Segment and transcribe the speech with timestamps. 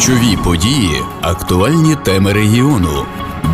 [0.00, 3.06] Ключові події, актуальні теми регіону,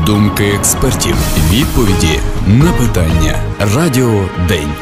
[0.06, 1.16] думки експертів,
[1.50, 3.38] відповіді на питання.
[3.74, 4.72] Радіо День.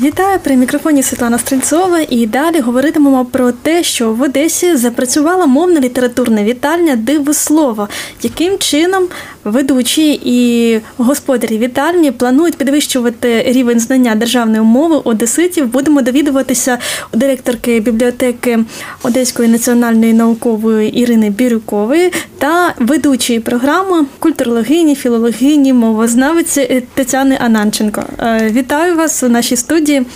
[0.00, 2.00] Вітаю при мікрофоні Світлана Стрельцова.
[2.08, 7.88] І далі говоритимемо про те, що в Одесі запрацювала мовна літературна вітальня Дивослово,
[8.22, 9.04] яким чином
[9.44, 15.66] ведучі і господарі вітальні планують підвищувати рівень знання державної мови одеситів.
[15.66, 16.78] Будемо довідуватися
[17.14, 18.58] у директорки бібліотеки
[19.02, 28.02] Одеської національної наукової Ірини Бірюкової та ведучої програми культурологині, філологині, мовознавиці Тетяни Ананченко.
[28.18, 30.06] Е, вітаю вас у нашій студії.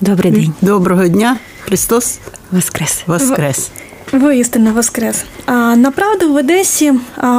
[0.00, 0.52] Добрий день.
[0.62, 2.18] Доброго дня, Христос
[2.50, 3.02] Воскрес.
[3.06, 3.70] Воскрес.
[4.12, 5.24] Воістину воскрес.
[5.76, 6.92] Направду в Одесі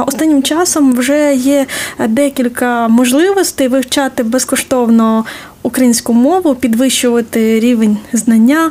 [0.06, 1.66] останнім часом вже є
[2.08, 5.24] декілька можливостей вивчати безкоштовно
[5.62, 8.70] українську мову, підвищувати рівень знання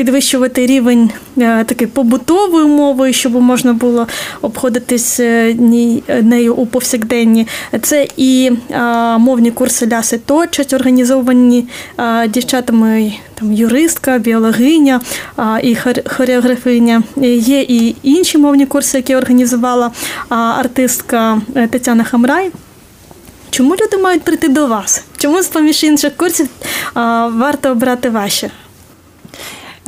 [0.00, 4.06] підвищувати рівень е, такий побутовою мовою, щоб можна було
[4.42, 5.54] обходитись е,
[6.22, 7.46] нею у повсякденні.
[7.82, 8.50] Це і
[9.18, 11.68] мовні курси ляси точать, організовані
[12.28, 15.00] дівчатами там юристка, біологиня
[15.62, 15.76] і
[16.06, 17.02] хореографиня.
[17.22, 19.90] Є і інші мовні курси, які організувала
[20.28, 22.50] артистка е, Тетяна Хамрай.
[23.50, 25.04] Чому люди мають прийти до вас?
[25.18, 26.48] Чому з поміж інших курсів
[26.94, 28.50] варто обрати ваші?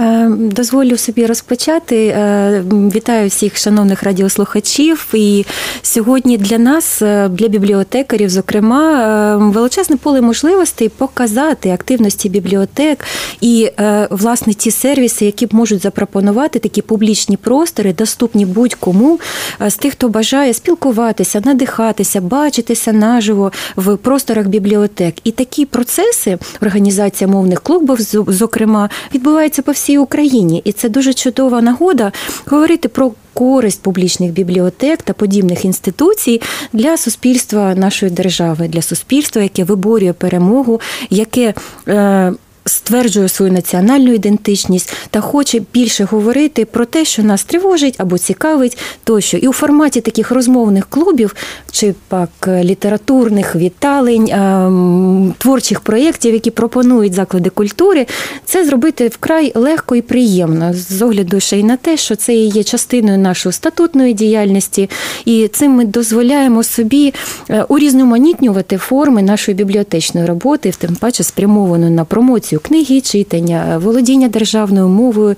[0.01, 2.07] Е, дозволю собі розпочати.
[2.07, 5.07] Е, вітаю всіх шановних радіослухачів.
[5.15, 5.45] І
[5.83, 13.05] сьогодні для нас, е, для бібліотекарів, зокрема, величезне поле можливостей показати активності бібліотек
[13.41, 13.71] і
[14.11, 19.21] власне ті сервіси, які можуть запропонувати такі публічні простори, доступні будь-кому
[19.61, 25.15] з тих, хто бажає спілкуватися, надихатися, бачитися наживо в просторах бібліотек.
[25.25, 27.97] І такі процеси, організація мовних клубів,
[28.29, 32.13] зокрема, відбуваються по всій всій Україні, і це дуже чудова нагода
[32.47, 36.41] говорити про користь публічних бібліотек та подібних інституцій
[36.73, 41.55] для суспільства нашої держави, для суспільства, яке виборює перемогу, яке
[41.89, 42.33] е,
[42.73, 48.79] стверджує свою національну ідентичність та хоче більше говорити про те, що нас тривожить або цікавить,
[49.05, 49.37] тощо.
[49.37, 51.35] І у форматі таких розмовних клубів
[51.71, 58.07] чи пак літературних віталень, ем, творчих проєктів, які пропонують заклади культури,
[58.45, 62.65] це зробити вкрай легко і приємно з огляду ще й на те, що це є
[62.65, 64.91] частиною нашої статутної діяльності,
[65.25, 67.15] і цим ми дозволяємо собі
[67.51, 74.29] е, урізноманітнювати форми нашої бібліотечної роботи, в тим паче спрямованої на промоцію книги, читання, володіння
[74.29, 75.37] державною мовою,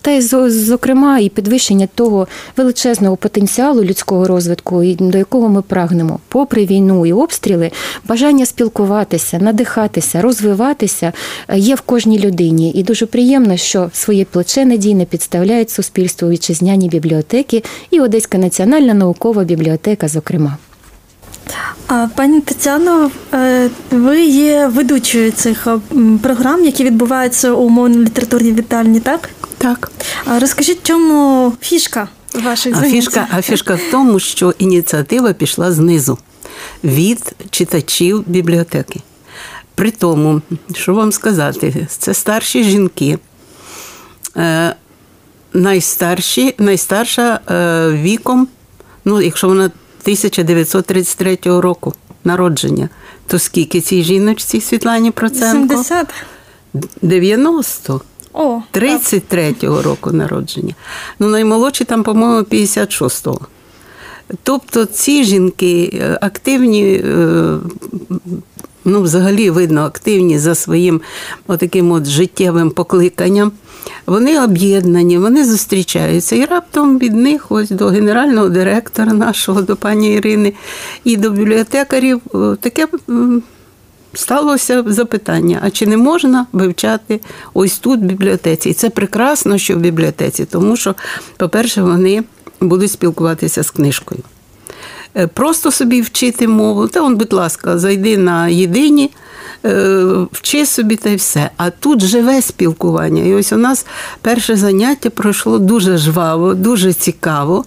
[0.00, 0.20] та й
[0.50, 2.26] зокрема і підвищення того
[2.56, 7.70] величезного потенціалу людського розвитку, до якого ми прагнемо, попри війну і обстріли,
[8.08, 11.12] бажання спілкуватися, надихатися, розвиватися
[11.54, 12.72] є в кожній людині.
[12.74, 19.44] І дуже приємно, що своє плече надійне підставляють суспільству вітчизняні бібліотеки і Одеська національна наукова
[19.44, 20.56] бібліотека, зокрема.
[22.14, 25.78] Пані Тетяно, е, ви є ведучою цих е,
[26.22, 29.30] програм, які відбуваються у мовно літературній вітальні, так?
[29.58, 29.90] Так.
[30.40, 32.82] Розкажіть, чому фішка ваших а?
[32.82, 36.18] Фішка, а фішка в тому, що ініціатива пішла знизу
[36.84, 39.00] від читачів бібліотеки.
[39.74, 40.42] При тому,
[40.74, 43.18] що вам сказати, це старші жінки.
[44.36, 44.74] Е,
[45.52, 47.40] найстарші, Найстарша
[48.02, 48.48] віком,
[49.04, 49.70] ну, якщо вона
[50.06, 51.94] 1933 року
[52.24, 52.88] народження.
[53.26, 55.74] То скільки цій жіночці Світлані Проценко?
[55.74, 56.08] 70?
[57.02, 58.00] 90.
[58.32, 60.74] О, 33-го року народження.
[61.18, 63.40] Ну, наймолодші там, по-моєму, 56-го.
[64.42, 67.58] Тобто ці жінки е, активні, е,
[68.86, 71.00] ну, взагалі видно, активні за своїм
[71.46, 73.52] отаким от життєвим покликанням.
[74.06, 76.36] Вони об'єднані, вони зустрічаються.
[76.36, 80.52] І раптом від них, ось до генерального директора нашого, до пані Ірини,
[81.04, 82.20] і до бібліотекарів
[82.60, 82.86] таке.
[84.14, 87.20] Сталося запитання: а чи не можна вивчати
[87.54, 88.70] ось тут в бібліотеці?
[88.70, 90.94] І це прекрасно, що в бібліотеці, тому що,
[91.36, 92.24] по-перше, вони
[92.60, 94.20] будуть спілкуватися з книжкою.
[95.16, 99.10] Е, просто собі вчити мову, та он, будь ласка, зайди на єдині.
[99.64, 101.50] Е, вчи собі та й все.
[101.56, 103.22] А тут живе спілкування.
[103.22, 103.86] І ось у нас
[104.20, 107.64] перше заняття пройшло дуже жваво, дуже цікаво,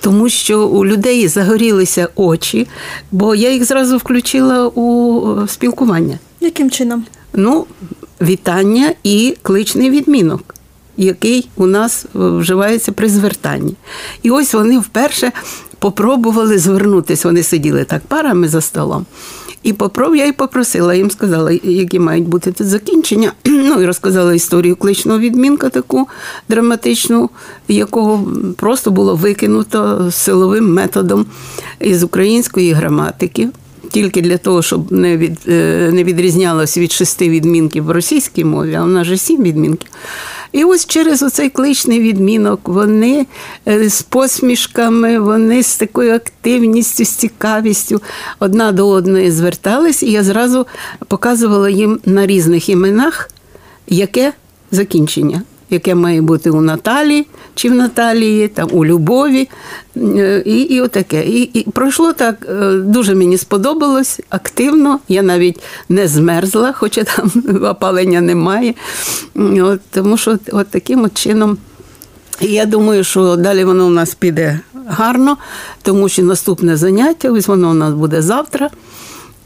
[0.00, 2.68] тому що у людей загорілися очі,
[3.12, 6.18] бо я їх зразу включила у спілкування.
[6.40, 7.04] Яким чином?
[7.32, 7.66] Ну,
[8.20, 10.57] вітання і кличний відмінок.
[11.00, 13.74] Який у нас вживається при звертанні.
[14.22, 15.32] І ось вони вперше
[15.78, 17.28] попробували звернутися.
[17.28, 19.06] Вони сиділи так парами за столом
[19.62, 23.32] І попроб я і попросила, їм сказала, які мають бути тут закінчення.
[23.44, 26.08] Ну і розказала історію кличного відмінка, таку
[26.48, 27.30] драматичну,
[27.68, 28.24] якого
[28.56, 31.26] просто було викинуто силовим методом
[31.80, 33.48] із української граматики.
[33.90, 38.74] Тільки для того, щоб не від, е, не відрізнялося від шести відмінків в російській мові,
[38.74, 39.90] а в нас же сім відмінків.
[40.52, 43.26] І ось через оцей кличний відмінок вони
[43.68, 48.02] е, з посмішками, вони з такою активністю, з цікавістю
[48.38, 50.66] одна до одної звертались, і я зразу
[51.08, 53.30] показувала їм на різних іменах,
[53.86, 54.32] яке
[54.70, 59.48] закінчення яке має бути у Наталі чи в Наталії, там у Любові.
[59.96, 61.26] Е, і і отаке.
[61.26, 65.00] І, і пройшло так, е, дуже мені сподобалось активно.
[65.08, 67.32] Я навіть не змерзла, хоча там
[67.64, 68.74] опалення немає.
[69.34, 71.58] От, Тому що от таким от чином.
[72.40, 75.36] І я думаю, що далі воно у нас піде гарно,
[75.82, 78.70] тому що наступне заняття, ось воно у нас буде завтра.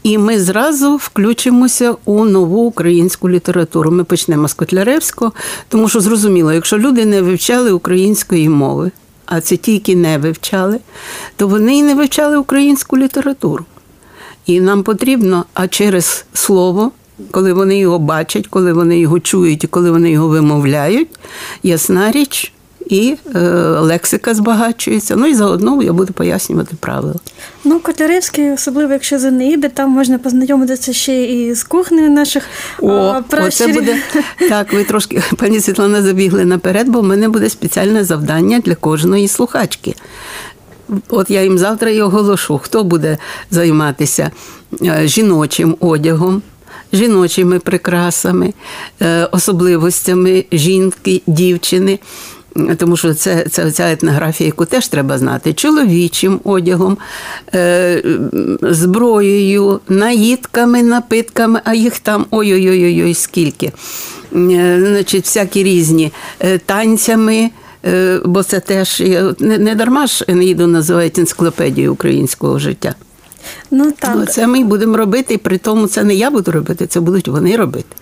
[0.03, 3.91] І ми зразу включимося у нову українську літературу.
[3.91, 5.31] Ми почнемо з Котляревського,
[5.69, 8.91] тому що зрозуміло, якщо люди не вивчали української мови,
[9.25, 10.79] а це ті, які не вивчали,
[11.35, 13.65] то вони і не вивчали українську літературу.
[14.45, 16.91] І нам потрібно, а через слово,
[17.31, 21.09] коли вони його бачать, коли вони його чують коли вони його вимовляють,
[21.63, 22.53] ясна річ,
[22.89, 23.39] і е,
[23.79, 25.15] лексика збагачується.
[25.15, 27.15] Ну і заодно я буду пояснювати правила.
[27.63, 32.43] Ну, Котляревський, особливо якщо за Неїби, там можна познайомитися ще і з кухнею наших
[32.79, 33.15] О,
[33.51, 33.97] це буде
[34.49, 34.73] так.
[34.73, 39.95] Ви трошки, пані Світлана, забігли наперед, бо в мене буде спеціальне завдання для кожної слухачки.
[41.09, 43.17] От я їм завтра і оголошу, хто буде
[43.51, 44.31] займатися
[44.81, 46.41] е, жіночим одягом.
[46.93, 48.53] Жіночими прикрасами,
[49.01, 51.99] е, особливостями жінки, дівчини,
[52.77, 56.97] тому що це це ця етнографія, яку теж треба знати, чоловічим одягом,
[57.53, 58.03] е,
[58.61, 63.71] зброєю, наїдками, напитками, а їх там ой-ой-ой, ой скільки.
[64.35, 67.49] Е, значить, всякі різні е, танцями.
[68.25, 69.03] Бо це теж
[69.39, 72.95] не дарма ж Енеїду називають енциклопедією українського життя.
[73.71, 74.11] Ну так.
[74.15, 77.27] Ну, Це ми будемо робити, і при тому це не я буду робити, це будуть
[77.27, 77.95] вони робити.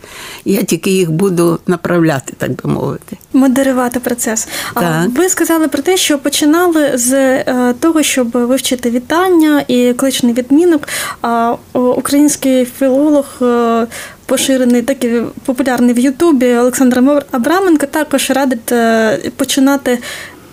[0.46, 3.18] Я тільки їх буду направляти, так би мовити.
[3.34, 4.48] Модерувати процес.
[4.74, 5.08] Так.
[5.16, 10.88] Ви сказали про те, що починали з е, того, щоб вивчити вітання і кличний відмінок.
[11.22, 13.26] А український філолог.
[13.42, 13.88] Е,
[14.32, 20.00] поширений, такий популярний в Ютубі Олександр Абраменко також радить е, починати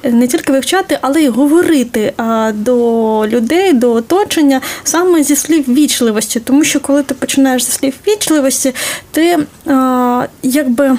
[0.02, 2.12] не тільки вивчати, але й говорити
[2.54, 6.40] до людей, до оточення саме зі слів вічливості.
[6.40, 8.74] Тому що коли ти починаєш зі слів вічливості,
[9.10, 9.38] ти
[10.42, 10.98] якби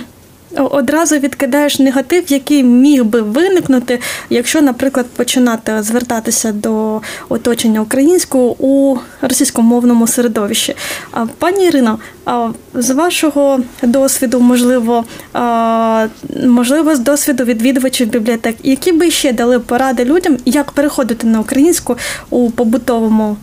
[0.56, 4.00] одразу відкидаєш негатив, який міг би виникнути,
[4.30, 10.76] якщо, наприклад, починати звертатися до оточення українського у російськомовному середовищі.
[11.38, 12.00] Пані Ірино,
[12.74, 15.06] з вашого досвіду, можливо,
[16.46, 21.98] можливо, з досвіду відвідувачів бібліотек, які би ще дали поради людям, як переходити на українську
[22.30, 23.38] у побутовому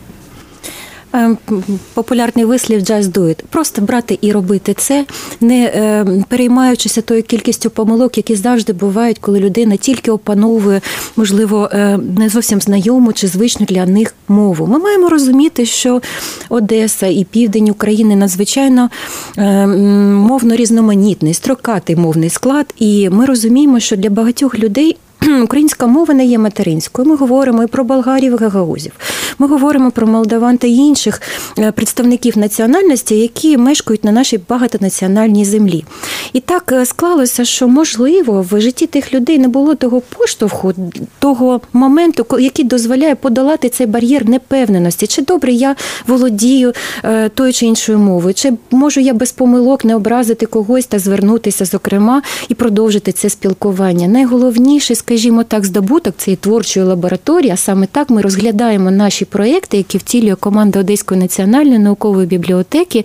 [1.95, 3.43] популярний вислів «just do it».
[3.51, 5.05] Просто брати і робити це,
[5.41, 10.81] не е, переймаючися тою кількістю помилок, які завжди бувають, коли людина тільки опановує,
[11.17, 14.67] можливо, е, не зовсім знайому чи звичну для них мову.
[14.67, 16.03] Ми маємо розуміти, що
[16.49, 18.91] Одеса і південь України надзвичайно
[19.37, 24.97] мовно різноманітний, строкатий мовний склад, і ми розуміємо, що для багатьох людей.
[25.45, 27.09] Українська мова не є материнською.
[27.09, 28.93] Ми говоримо і про болгарів, і гагаузів.
[29.39, 31.23] Ми говоримо про молдаван та інших
[31.59, 35.85] е, представників національності, які мешкають на нашій багатонаціональній землі.
[36.33, 40.73] І так е, склалося, що можливо в житті тих людей не було того поштовху,
[41.19, 45.07] того моменту, який дозволяє подолати цей бар'єр непевненості.
[45.07, 46.73] Чи добре я володію
[47.05, 51.65] е, тою чи іншою мовою, чи можу я без помилок не образити когось та звернутися,
[51.65, 54.09] зокрема, і продовжити це спілкування.
[54.09, 55.16] Найголовніше скажімо
[55.49, 60.81] так, здобуток цієї творчої лабораторії, а саме так ми розглядаємо наші проекти, які втілює команда
[60.81, 63.05] Одеської національної наукової бібліотеки,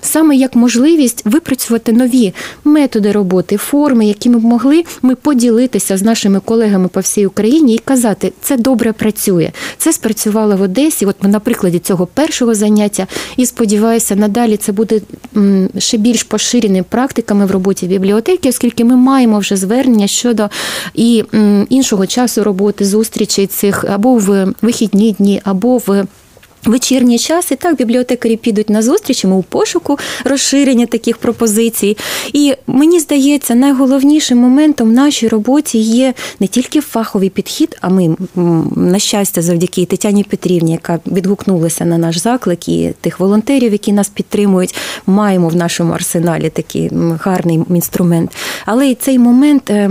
[0.00, 6.40] саме як можливість випрацювати нові методи роботи, форми, які ми могли ми поділитися з нашими
[6.40, 9.50] колегами по всій Україні і казати, це добре працює.
[9.78, 11.06] Це спрацювало в Одесі.
[11.06, 15.00] От на прикладі цього першого заняття, і сподіваюся, надалі це буде
[15.78, 20.48] ще більш поширеним практиками в роботі бібліотеки, оскільки ми маємо вже звернення щодо
[20.94, 21.24] і
[21.68, 26.06] іншого часу роботи, зустрічей цих або в вихідні дні, або в
[26.64, 31.96] вечірній час, і так бібліотекарі підуть на зустріч, ми у пошуку розширення таких пропозицій.
[32.32, 38.16] І мені здається, найголовнішим моментом в нашій роботі є не тільки фаховий підхід, а ми,
[38.76, 44.08] на щастя, завдяки Тетяні Петрівні, яка відгукнулася на наш заклик, і тих волонтерів, які нас
[44.08, 44.74] підтримують,
[45.06, 46.90] маємо в нашому арсеналі такий
[47.20, 48.30] гарний інструмент.
[48.66, 49.90] Але і цей момент е,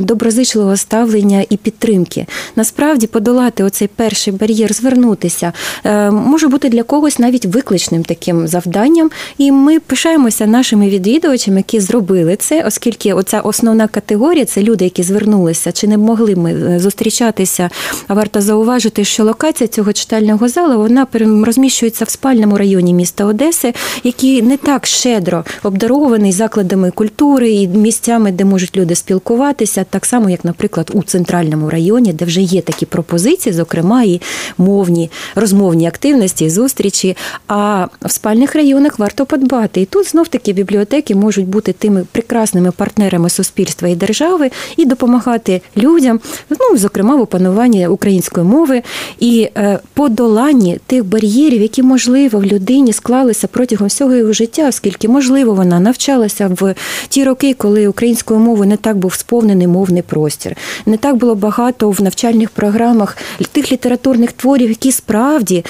[0.00, 2.26] доброзичливого ставлення і підтримки.
[2.56, 5.52] Насправді подолати оцей перший бар'єр, звернутися.
[5.86, 9.10] Е, може бути для когось навіть викличним таким завданням.
[9.38, 15.02] І ми пишаємося нашими відвідувачами, які зробили це, оскільки оця основна категорія це люди, які
[15.02, 17.70] звернулися, чи не могли ми е, зустрічатися.
[18.08, 21.06] Варто зауважити, що локація цього читального залу вона
[21.44, 23.74] розміщується в спальному районі міста Одеси,
[24.04, 30.30] який не так щедро обдарований закладами культури і місцями, де можуть люди спілкуватися, так само
[30.30, 34.20] як, наприклад, у центральному районі, де вже є такі пропозиції, зокрема і
[34.58, 37.16] мовні розмовні культурні активності, зустрічі.
[37.48, 39.80] А в спальних районах варто подбати.
[39.80, 45.60] І тут знов таки бібліотеки можуть бути тими прекрасними партнерами суспільства і держави і допомагати
[45.76, 48.82] людям, ну зокрема в опануванні української мови
[49.20, 55.08] і е, подоланні тих бар'єрів, які можливо в людині склалися протягом всього його життя, оскільки
[55.08, 56.74] можливо вона навчалася в
[57.08, 60.56] ті роки, коли українською мовою не так був сповнений мовний простір,
[60.86, 63.16] не так було багато в навчальних програмах
[63.52, 65.64] тих літературних творів, які справді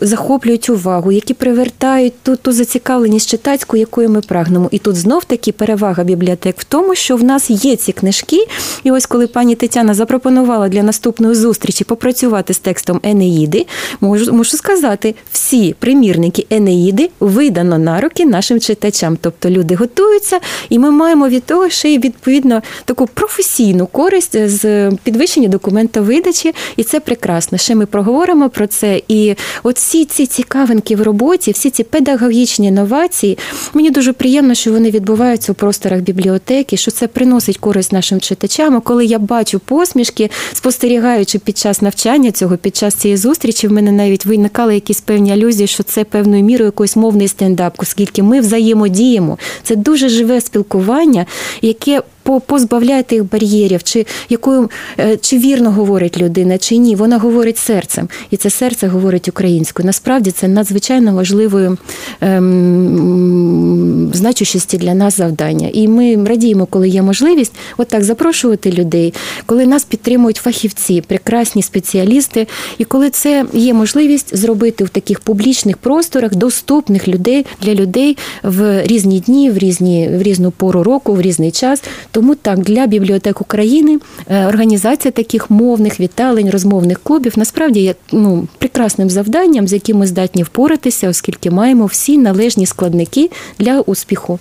[0.00, 4.68] захоплюють увагу, які привертають ту, ту зацікавленість читацьку, якою ми прагнемо.
[4.70, 8.46] І тут знов таки перевага бібліотек в тому, що в нас є ці книжки.
[8.84, 13.66] І ось коли пані Тетяна запропонувала для наступної зустрічі попрацювати з текстом Енеїди,
[14.00, 19.18] можу, можу сказати, всі примірники Енеїди видано на руки нашим читачам.
[19.20, 24.90] Тобто люди готуються, і ми маємо від того ще й відповідно таку професійну користь з
[25.02, 27.58] підвищення документовидачі, і це прекрасно.
[27.58, 29.02] Ще ми проговоримо про це.
[29.08, 33.38] І От всі ці цікавинки в роботі, всі ці педагогічні новації,
[33.74, 38.80] мені дуже приємно, що вони відбуваються у просторах бібліотеки, що це приносить користь нашим читачам.
[38.80, 43.92] Коли я бачу посмішки, спостерігаючи під час навчання цього, під час цієї зустрічі, в мене
[43.92, 49.38] навіть виникали якісь певні алюзії, що це певною мірою якийсь мовний стендап, оскільки ми взаємодіємо.
[49.62, 51.26] Це дуже живе спілкування,
[51.62, 56.94] яке позбавляє тих бар'єрів, чи якою е, чи вірно говорить людина, чи ні.
[56.94, 59.86] Вона говорить серцем, і це серце говорить українською.
[59.86, 61.78] Насправді це надзвичайно важливою
[62.20, 65.70] ем, значущості для нас завдання.
[65.72, 69.14] І ми радіємо, коли є можливість отак запрошувати людей,
[69.46, 72.46] коли нас підтримують фахівці, прекрасні спеціалісти,
[72.78, 78.86] і коли це є можливість зробити в таких публічних просторах доступних людей для людей в
[78.86, 81.82] різні дні, в різні в різну пору року, в різний час.
[82.10, 83.98] Тому так для бібліотек України
[84.28, 90.06] е, організація таких мовних віталень, розмовних клубів насправді є ну прекрасним завданням, з яким ми
[90.06, 94.38] здатні впоратися, оскільки маємо всі належні складники для успіху.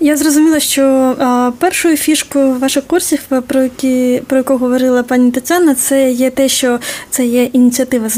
[0.00, 0.82] Я зрозуміла, що
[1.18, 6.48] а, першою фішкою ваших курсів, про які про яку говорила пані Тетяна, це є те,
[6.48, 6.78] що
[7.10, 8.08] це є ініціатива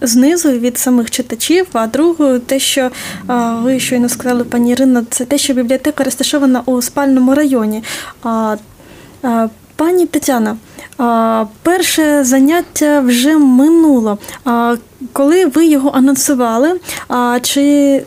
[0.00, 1.66] знизу, від самих читачів.
[1.72, 2.90] А другою, те, що
[3.26, 7.82] а, ви щойно сказали, пані Ірина, це те, що бібліотека розташована у спальному районі.
[8.22, 8.56] А,
[9.76, 10.56] Пані Тетяна,
[11.62, 14.18] перше заняття вже минуло.
[15.12, 18.02] Коли ви його анонсували, а чи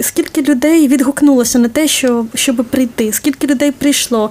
[0.00, 3.12] скільки людей відгукнулося на те, що щоб прийти?
[3.12, 4.30] Скільки людей прийшло?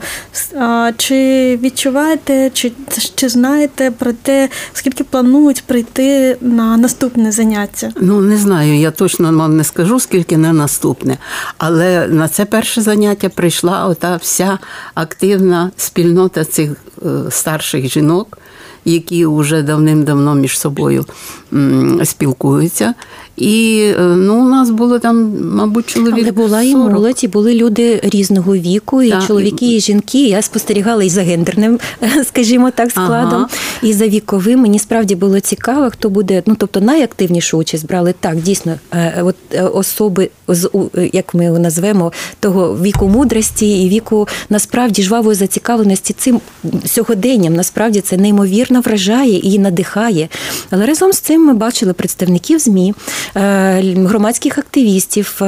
[0.59, 2.71] А, Чи відчуваєте, чи
[3.15, 7.91] чи знаєте про те, скільки планують прийти на наступне заняття?
[8.01, 11.17] Ну не знаю, я точно вам не скажу, скільки на наступне,
[11.57, 14.59] але на це перше заняття прийшла ота вся
[14.93, 16.71] активна спільнота цих
[17.05, 18.37] е, старших жінок
[18.85, 21.05] які вже давним-давно між собою
[22.03, 22.93] спілкуються.
[23.37, 26.19] І е, ну, у нас було там, мабуть, чоловік.
[26.21, 26.65] Але була 40.
[26.65, 29.27] і молодь, і були люди різного віку, і так.
[29.27, 30.27] чоловіки, і жінки.
[30.27, 31.79] Я спостерігала і за гендерним,
[32.27, 33.49] скажімо так, складом, ага.
[33.83, 34.59] і за віковим.
[34.59, 36.43] Мені справді було цікаво, хто буде.
[36.45, 40.69] Ну тобто найактивнішу участь брали так, дійсно, е, от е, особи з
[41.13, 46.41] як ми його назвемо, того віку мудрості і віку насправді жвавої зацікавленості цим
[46.85, 47.53] сьогоденням.
[47.53, 50.29] Насправді це неймовірно вражає і надихає.
[50.69, 52.93] Але разом з цим ми бачили представників змі.
[53.33, 55.41] Громадських активістів,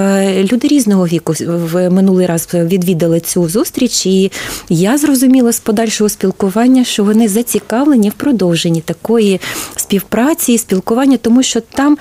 [0.52, 4.32] люди різного віку в минулий раз відвідали цю зустріч, і
[4.70, 9.42] я зрозуміла з подальшого спілкування, що вони зацікавлені в продовженні такої
[9.76, 11.98] співпраці і спілкування, тому що там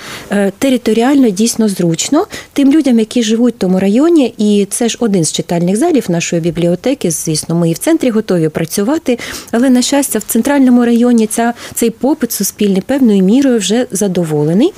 [0.59, 5.33] територіально дійсно зручно тим людям, які живуть в тому районі, і це ж один з
[5.33, 7.11] читальних залів нашої бібліотеки.
[7.11, 9.19] Звісно, ми і в центрі готові працювати,
[9.51, 14.73] але на щастя, в центральному районі ця цей попит суспільний певною мірою вже задоволений.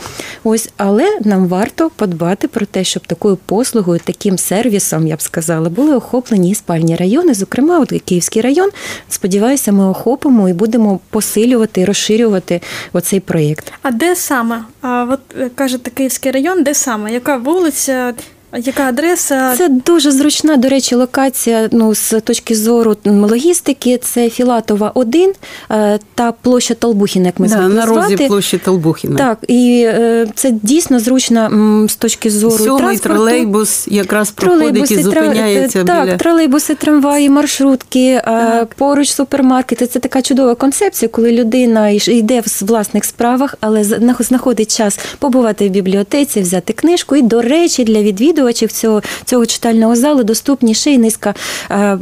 [0.45, 5.69] Ось, але нам варто подбати про те, щоб такою послугою, таким сервісом, я б сказала,
[5.69, 8.71] були охоплені і спальні райони, зокрема, от Київський район.
[9.09, 12.61] Сподіваюся, ми охопимо і будемо посилювати розширювати
[12.93, 13.73] оцей проєкт.
[13.83, 14.65] А де саме?
[14.81, 17.13] А от е, кажете, Київський район, де саме?
[17.13, 18.15] Яка вулиця?
[18.57, 19.55] Яка адреса?
[19.57, 21.69] Це дуже зручна, до речі, локація.
[21.73, 23.99] Ну з точки зору логістики.
[23.99, 25.33] Це Філатова 1
[25.71, 29.17] е, та площа Толбухіна, як ми да, на розі площі Толбухіна.
[29.17, 31.51] Так, і е, це дійсно зручно
[31.89, 33.17] з точки зору Сьомий транспорту.
[33.17, 35.85] тролейбус якраз проходить і зупиняється.
[35.85, 36.17] Так, біля...
[36.17, 38.75] тролейбуси, трамваї, маршрутки, е, так.
[38.75, 39.87] поруч супермаркети.
[39.87, 43.85] Це така чудова концепція, коли людина йде в власних справах, але
[44.19, 47.17] знаходить час побувати в бібліотеці, взяти книжку.
[47.17, 51.35] І, до речі, для відвідування відвідувачів цього цього читального залу доступні ще й низка
[51.71, 51.99] е,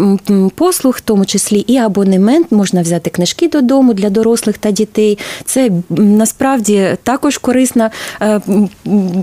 [0.54, 2.52] послуг, в тому числі і абонемент.
[2.52, 5.18] Можна взяти книжки додому для дорослих та дітей.
[5.44, 7.90] Це насправді також корисна
[8.22, 8.40] е,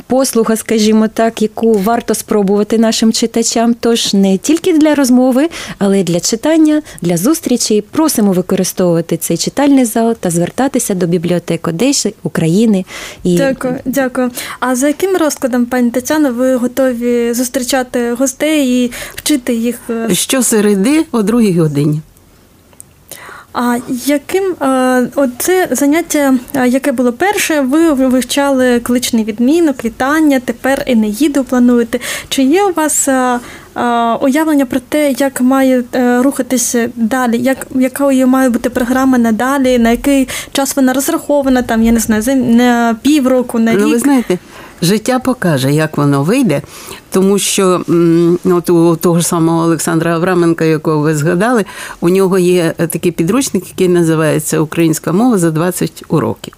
[0.08, 3.76] послуга, скажімо так, яку варто спробувати нашим читачам.
[3.80, 7.82] Тож не тільки для розмови, але й для читання, для зустрічей.
[7.82, 12.86] Просимо використовувати цей читальний зал та звертатися до бібліотек Одеси, України.
[13.24, 13.38] І...
[13.38, 14.32] Дякую, дякую.
[14.60, 17.03] А за яким розкладом, пані Тетяно, ви готові?
[17.04, 19.80] Готові зустрічати гостей і вчити їх.
[19.90, 22.02] Е, Щосереди о другій годині.
[23.54, 30.84] А яким е, це заняття, е, яке було перше, ви вивчали кличний відмінок, вітання, тепер
[30.88, 32.00] Енеїду плануєте.
[32.30, 33.10] Чи є у вас
[34.22, 35.84] уявлення про те, як має
[36.20, 41.92] рухатися далі, як яка має бути програма надалі, на який час вона розрахована, там я
[41.92, 43.80] не знаю, на півроку, на рік?
[43.82, 44.38] Ну, ви знаєте,
[44.84, 46.62] Життя покаже, як воно вийде,
[47.12, 47.82] тому що
[48.46, 51.66] от у того ж самого Олександра Авраменка, якого ви згадали,
[52.02, 56.54] у нього є такий підручник, який називається Українська мова за 20 уроків.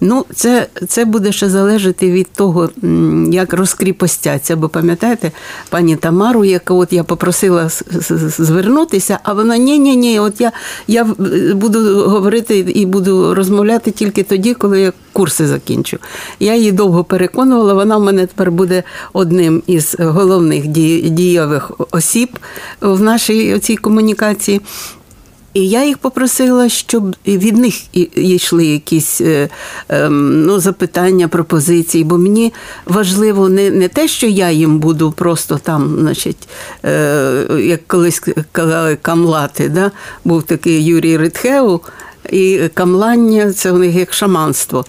[0.00, 2.70] Ну, це це буде ще залежати від того,
[3.30, 4.56] як розкріпостяться.
[4.56, 5.32] Бо пам'ятаєте,
[5.70, 7.68] пані Тамару, яка от я попросила
[8.38, 10.52] звернутися, а вона ні-ні, ні, от я
[10.86, 11.04] я
[11.54, 15.98] буду говорити і буду розмовляти тільки тоді, коли я курси закінчу.
[16.40, 22.28] Я її довго переконувала, вона в мене тепер буде одним із головних дієвих осіб
[22.80, 24.60] в нашій цій комунікації.
[25.54, 27.74] І я їх попросила, щоб від них
[28.16, 29.48] йшли якісь е,
[29.88, 32.52] ем, ну, запитання, пропозиції, бо мені
[32.86, 36.48] важливо не не те, що я їм буду просто там, значить,
[36.84, 39.68] е, як колись казали, камлати.
[39.68, 39.90] Да?
[40.24, 41.80] Був такий Юрій Ритхеу,
[42.30, 44.84] і камлання це у них як шаманство.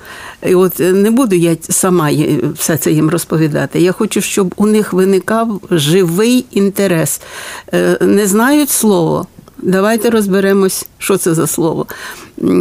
[0.48, 2.12] І от не буду я сама
[2.56, 3.80] все це їм розповідати.
[3.80, 7.22] Я хочу, щоб у них виникав живий інтерес.
[7.74, 9.28] Е, не знають слово.
[9.62, 11.86] Давайте розберемось, що це за слово.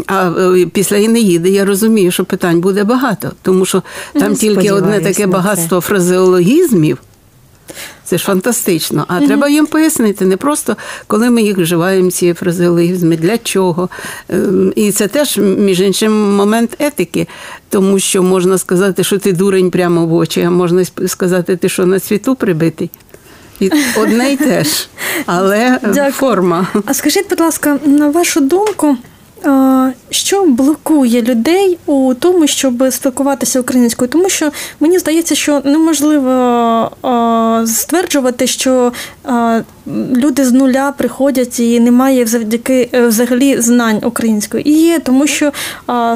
[0.07, 3.83] А е, після Інеїди я розумію, що питань буде багато, тому що
[4.13, 6.99] там тільки одне таке багатство фразеологізмів.
[8.05, 9.05] Це ж фантастично.
[9.09, 9.27] А mm-hmm.
[9.27, 13.89] треба їм пояснити не просто коли ми їх вживаємо, ці фразеологізми, для чого.
[14.29, 17.29] Ем, і це теж, між іншим, момент етики,
[17.69, 21.87] тому що можна сказати, що ти дурень прямо в очі, а можна сказати, ти що
[21.87, 22.91] на світу прибитий.
[23.97, 24.89] Одне й те ж,
[25.27, 26.13] але Дякую.
[26.13, 26.67] форма.
[26.87, 28.97] А скажіть, будь ласка, на вашу думку,
[30.11, 34.09] що блокує людей у тому, щоб спілкуватися українською?
[34.09, 36.91] Тому що мені здається, що неможливо
[37.67, 38.93] стверджувати, що
[40.17, 44.69] люди з нуля приходять і немає завдяки е, взагалі знань української.
[44.69, 45.53] І є, тому що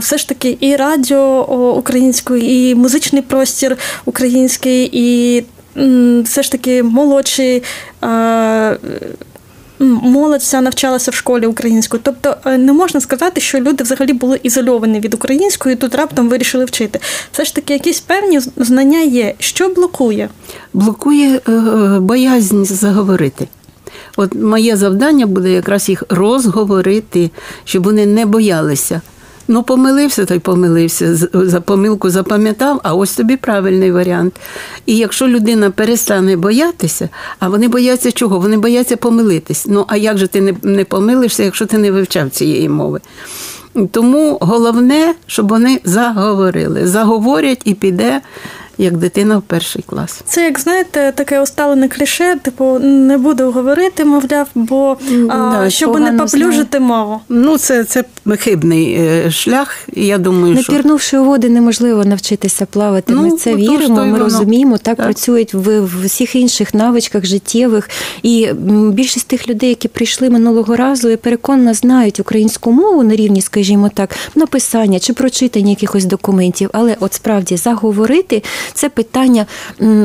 [0.01, 1.47] все ж таки і радіо
[1.79, 5.45] українською, і музичний простір український, і
[6.25, 7.63] все ж таки молодший.
[9.83, 12.01] Молодь вся навчалася в школі українською.
[12.05, 16.29] Тобто е, не можна сказати, що люди взагалі були ізольовані від української і тут раптом
[16.29, 17.01] вирішили вчити.
[17.33, 19.35] Все ж таки, якісь певні знання є.
[19.39, 20.29] Що блокує?
[20.73, 21.53] Блокує е,
[22.01, 23.49] боязнь заговорити.
[24.17, 27.31] От моє завдання буде якраз їх розговорити,
[27.65, 29.01] щоб вони не боялися.
[29.49, 31.17] Ну, помилився, той помилився.
[31.33, 34.35] За помилку запам'ятав, а ось тобі правильний варіант.
[34.87, 38.39] І якщо людина перестане боятися, а вони бояться чого?
[38.39, 39.67] Вони бояться помилитись.
[39.69, 43.01] Ну, а як же ти не не помилишся, якщо ти не вивчав цієї мови?
[43.91, 46.87] Тому головне, щоб вони заговорили.
[46.87, 48.21] Заговорять і піде
[48.83, 50.21] як дитина в перший клас.
[50.25, 56.13] Це як знаєте, таке усталене кліше, типу не буду говорити, мовляв, бо да, щоб не
[56.13, 57.21] поплюжити мову.
[57.29, 58.05] Ну це це
[58.39, 59.89] хибний е, шлях.
[59.93, 60.73] Я думаю, не що...
[60.73, 63.13] пірнувши у води, неможливо навчитися плавати.
[63.13, 64.79] Ну, ми це віримо, ми розуміємо.
[64.79, 67.91] Так, так працюють в, в всіх інших навичках життєвих.
[68.23, 68.49] І
[68.93, 73.91] більшість тих людей, які прийшли минулого разу, я переконана, знають українську мову на рівні, скажімо
[73.95, 78.43] так, написання чи прочитання якихось документів, але от справді заговорити
[78.75, 79.47] це питання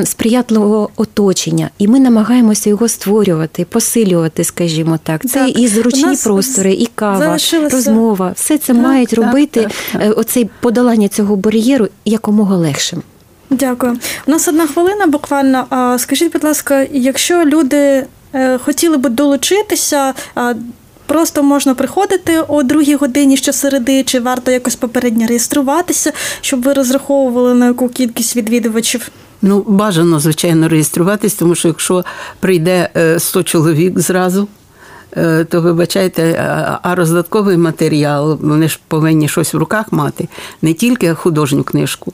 [0.04, 5.22] сприятливого оточення, і ми намагаємося його створювати, посилювати, скажімо так.
[5.26, 5.60] Це так.
[5.60, 7.76] і зручні простори, і кава, залишилося...
[7.76, 8.32] розмова.
[8.36, 13.02] Все це так, мають так, робити е, оцей подолання цього бар'єру якомога легшим.
[13.50, 13.98] Дякую.
[14.28, 15.66] У нас одна хвилина буквально.
[16.00, 20.14] Скажіть, будь ласка, якщо люди е, хотіли б долучитися
[21.08, 27.54] Просто можна приходити о другій годині щосереди, чи варто якось попередньо реєструватися, щоб ви розраховували
[27.54, 29.10] на яку кількість відвідувачів?
[29.42, 32.06] Ну, бажано, звичайно, реєструватись, тому що якщо
[32.40, 34.48] прийде 100 е, чоловік зразу,
[35.18, 36.34] е, то вибачайте,
[36.82, 40.28] а роздатковий матеріал, вони ж повинні щось в руках мати,
[40.62, 42.14] не тільки художню книжку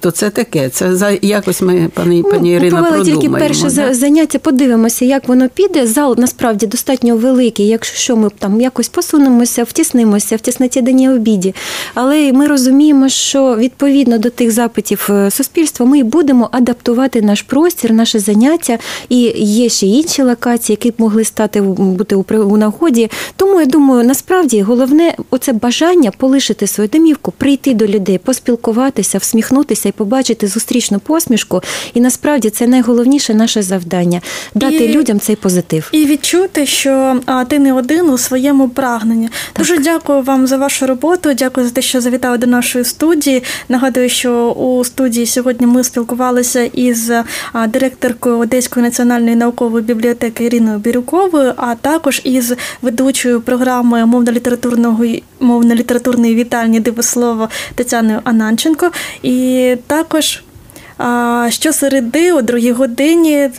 [0.00, 0.68] то це таке.
[0.68, 3.20] Це за якось ми пані ну, пані Ірина продумаємо.
[3.20, 3.94] тільки перше да?
[3.94, 4.38] заняття.
[4.38, 5.86] Подивимося, як воно піде.
[5.86, 7.66] Зал насправді достатньо великий.
[7.66, 11.54] Якщо ми там якось посунемося, втіснимося в тісноті дані обіді.
[11.94, 17.92] Але ми розуміємо, що відповідно до тих запитів е, суспільства ми будемо адаптувати наш простір,
[17.92, 18.78] наше заняття.
[19.08, 23.10] І є ще інші локації, які б могли стати бути у нагоді.
[23.36, 29.77] Тому я думаю, насправді головне оце бажання полишити свою домівку, прийти до людей, поспілкуватися, всміхнутися
[29.78, 31.62] подивитися і побачити зустрічну посмішку.
[31.94, 34.20] І насправді це найголовніше наше завдання
[34.54, 35.88] дати і, людям цей позитив.
[35.92, 39.28] І відчути, що а, ти не один у своєму прагненні.
[39.28, 39.66] Так.
[39.66, 41.34] Дуже дякую вам за вашу роботу.
[41.34, 43.42] Дякую за те, що завітали до нашої студії.
[43.68, 47.10] Нагадую, що у студії сьогодні ми спілкувалися із
[47.52, 55.04] а, директоркою Одеської національної наукової бібліотеки Іриною Бірюковою, а також із ведучою програми мовно-літературного
[55.40, 58.90] мовно-літературної вітальні дивослово Тетяною Ананченко.
[59.22, 60.42] І також
[61.48, 63.50] щосереди о другій годині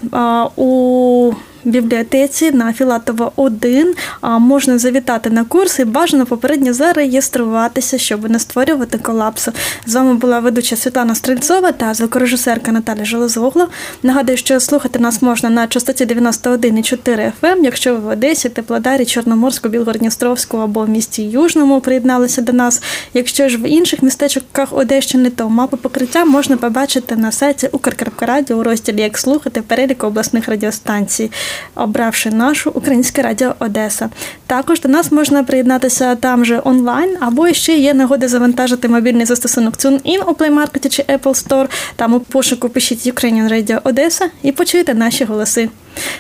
[0.56, 1.32] у
[1.70, 8.98] бібліотеці на Філатова 1 можна завітати на курс і бажано попередньо зареєструватися, щоб не створювати
[8.98, 9.52] колапсу.
[9.86, 13.68] З вами була ведуча Світлана Стрельцова та звукорежисерка Наталя Железогло.
[14.04, 19.70] Нагадую, що слухати нас можна на частоті 91,4 FM, якщо ви в Одесі, Теплодарі, Чорноморську,
[19.70, 22.82] Білгородністровську або в місті Южному приєдналися до нас.
[23.14, 28.64] Якщо ж в інших містечках Одещини, то мапу покриття можна побачити на сайті Укркрапкарадіо у
[28.64, 31.32] розділі Як слухати переліку обласних радіостанцій
[31.76, 34.10] обравши нашу Українське Радіо Одеса.
[34.48, 39.74] Також до нас можна приєднатися там же онлайн, або ще є нагоди завантажити мобільний застосунок
[39.74, 41.68] TuneIn у Play Market чи Apple Store.
[41.96, 45.70] Там у пошуку пишіть Ukrainian Radio Одеса і почуйте наші голоси.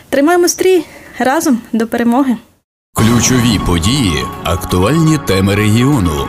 [0.10, 0.84] Тримаємо стрій
[1.20, 2.38] разом до перемоги.
[2.94, 6.28] Ключові події, актуальні теми регіону,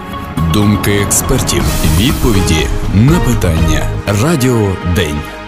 [0.53, 1.63] думки експертів,
[1.99, 3.83] відповіді на питання.
[4.23, 5.40] Радіо День.